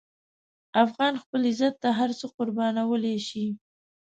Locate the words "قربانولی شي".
2.35-3.45